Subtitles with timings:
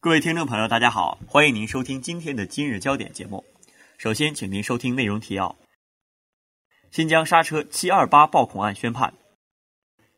[0.00, 3.44] 各位听众朋友，大家好，欢迎您收听今天的今日焦点节目。
[3.96, 5.56] 首先，请您收听内容提要：
[6.92, 9.14] 新疆刹车七二八暴恐案宣判，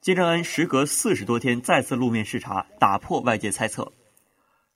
[0.00, 3.92] 金正恩时隔四十多天再次露面视察，打破外界猜测。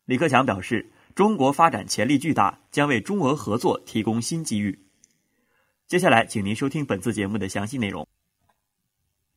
[0.05, 4.87] 李克强表示，中国发展潜力巨大，将为中俄合作提供新机遇。
[5.89, 8.07] 接下来，请您收听本次节目的详细内容。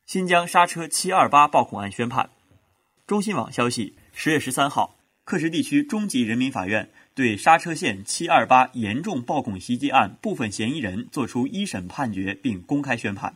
[0.05, 2.29] 新疆刹车七二八暴恐案宣判。
[3.07, 4.95] 中新网消息，十月十三号，
[5.25, 13.35] 克什地区中级人民法院对刹车县七二八严重暴恐袭击案部分嫌疑人作出一审判决，并公开宣判，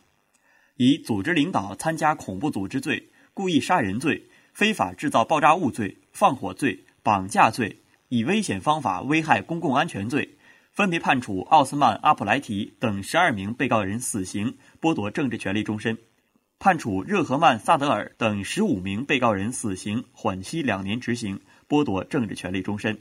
[0.75, 10.37] 以组织领导参加恐怖组织罪、故意杀人罪、非法制造爆炸物罪、放火罪、绑架罪、以危险方法危害公共安全罪，
[10.71, 15.97] 分别判处奥斯曼·阿普莱提等十二名被告人死刑，剥夺政治权利终身。
[16.61, 22.97] 判处热合曼·萨德尔等十五名被告人死刑，缓期两年执行，剥夺政治权利终身；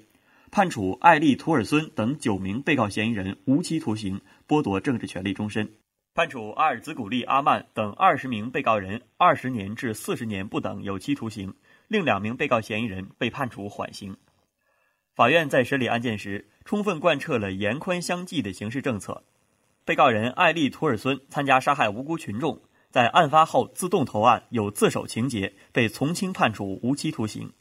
[0.53, 5.67] 判处艾利·图尔孙等九名被告嫌疑人无期徒刑，剥夺政治权利终身；
[6.15, 11.53] 判处阿尔兹古利·阿曼等二十名被告人二十年至四十年不等有期徒刑，
[11.89, 14.17] 另两名被告嫌疑人被判处缓刑。
[15.17, 19.25] 法院在审理案件时，充分贯彻了严宽相济的刑事政策。
[19.85, 22.61] 被告人艾利·图尔孙参加杀害无辜群众。
[22.91, 27.53] 在案发后自动投案，有自首情节，被从轻判处无期徒刑。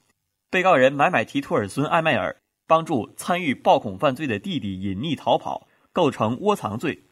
[0.49, 7.03] 被告人买买提托尔孙艾迈尔帮助参与暴恐犯罪的弟弟隐匿逃跑，构成窝藏罪，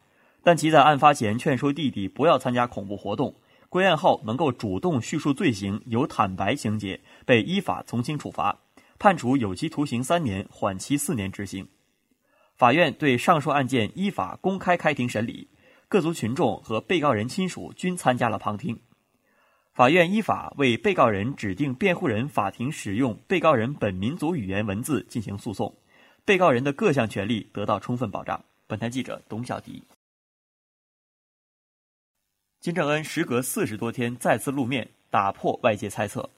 [0.44, 3.36] 但其在案发前劝说弟弟不要参加恐怖活动，
[3.68, 8.62] 归案后能够主动叙述罪行，有坦白情节，被依法从轻处罚，
[8.98, 11.68] 判处有期徒刑三年，缓期四年执行。
[12.56, 15.50] 法院对上述案件依法公开开庭审理。
[15.96, 18.82] 各族群众和被告人亲属均参加了旁听。
[19.72, 25.74] 法院依法为被告人指定辩护人，法庭使用被告人本民族语言文字进行诉讼，
[26.26, 28.44] 被告人的各项权利得到充分保障。
[28.68, 29.86] 本台记者董小迪。
[32.60, 36.30] 金正恩时隔四十多天再次露面，打破外界猜测。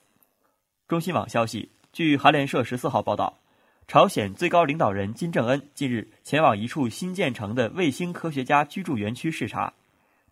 [0.88, 3.40] 中新网消息，据韩联社十四号报道。
[3.88, 9.72] 朝鲜最高领导人金正恩近日前往一处新建成的卫星科学家居住园区视察，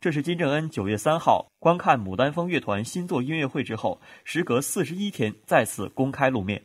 [0.02, 6.62] 这是金正恩九月三号观看牡丹峰乐团新作音乐会之后，时隔四十一天再次公开露面。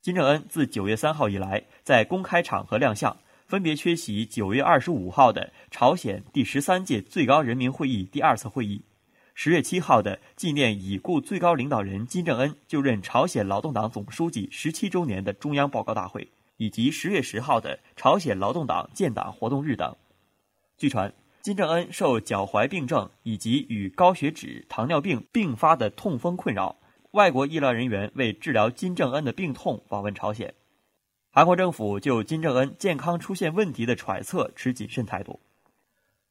[0.00, 3.14] 金正恩自九月三号以来在公开场合亮相，
[3.46, 8.80] 分别缺席九月二十五号的朝鲜第十三届最高人民会议第二次会议。
[9.40, 19.94] 十月七号的纪念已故最高领导人金正恩就任朝鲜劳动党总书记十七周年的中央报告大会，以及十月十号的朝鲜劳动党建党活动日等。
[20.76, 26.74] 据传，金正恩受脚踝病症以及与高血脂、糖尿病并发的痛风困扰，
[27.12, 30.52] 外国医疗人员为治疗金正恩的病痛访问朝鲜。
[31.30, 35.38] 韩国政府就金正恩健康出现问题的揣测持谨慎态度。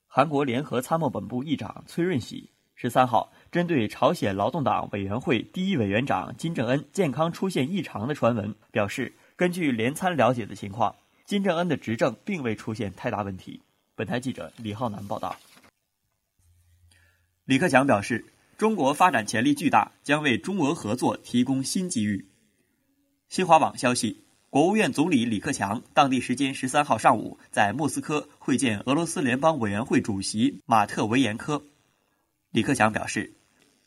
[0.08, 2.50] 韩国联合参谋本部议长崔润喜。
[2.80, 10.96] 十三号，针对朝鲜劳动党委员会第一委员长金正恩健康出现异常的传闻，表示，根据联参了解的情况，
[11.26, 13.60] 金正恩的执政并未出现太大问题。
[13.96, 15.36] 本台记者李浩南报道。
[17.46, 18.24] 李克强表示，
[18.60, 22.28] 中国发展潜力巨大，将为中俄合作提供新机遇。
[23.28, 24.22] 新华网消息，
[24.52, 31.64] 国务院总理李克强当地时间十三号上午在莫斯科会见俄罗斯联邦委员会主席马特维延科。
[32.58, 33.36] 李克强表示，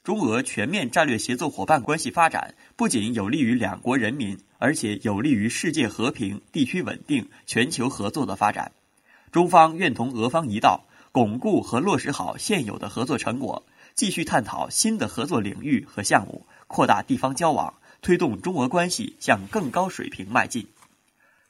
[0.04, 8.70] 中俄全面战略协作伙伴关系发展不仅有利于两国人民，而且有利于世界和平、地区稳定、全球合作的发展。
[9.32, 13.66] 中方愿同俄方一道，巩固和落实好现有的合作成果，
[13.97, 20.69] 继续探讨新的合作领域和项目，扩大地方交往，推动中俄关系向更高水平迈进。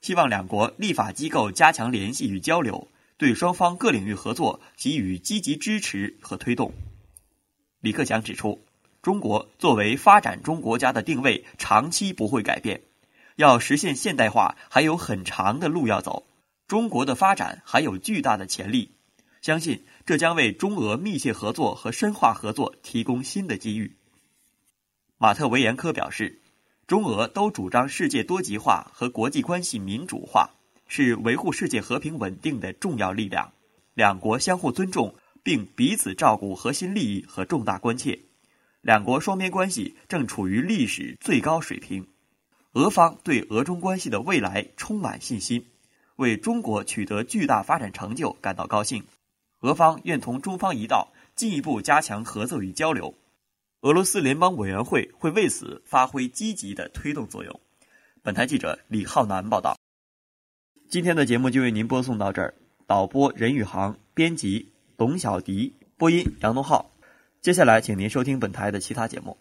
[0.00, 2.88] 希望两国立法机构加强联系与交流，
[3.18, 6.72] 对双方各领域合作给予积极支持和推动。
[7.80, 8.60] 李克强指出，
[9.00, 12.82] 中国作为发展中国家的定位长期不会改变，
[13.36, 16.26] 要实现现代化还有很长的路要走，
[16.68, 18.90] 中国的发展还有巨大的潜力，
[19.40, 23.96] 相信这将为中俄密切合作和深化合作提供新的机遇。
[25.16, 26.38] 马特维延科表示，
[26.86, 30.50] 中俄都主张世界多极化和国际关系民主化，
[30.86, 33.52] 是维护世界和平稳定的重要力量，
[33.94, 35.14] 两国相互尊重。
[35.42, 38.18] 并彼此照顾核心利益和重大关切，
[38.80, 42.06] 两国双边关系正处于历史最高水平。
[42.72, 45.66] 俄方对俄中关系的未来充满信心，
[46.16, 49.04] 为中国取得巨大发展成就感到高兴。
[49.60, 53.14] 俄方愿同中方一道，进一步加强合作与交流。
[53.80, 57.60] 俄罗斯联邦委员会会为此发挥积极的推动作用，
[58.22, 59.76] 本台记者李浩南报道。
[60.88, 62.54] 今天的节目就为您播送到这儿，
[62.86, 66.90] 导播任宇航，编辑董小迪，播音杨东浩。
[67.40, 69.38] 接下来，请您收听本台的其他节目。